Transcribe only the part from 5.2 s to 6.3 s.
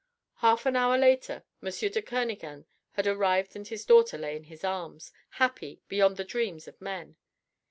happy, beyond the